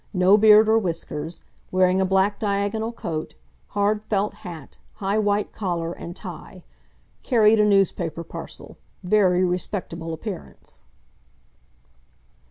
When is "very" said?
9.03-9.45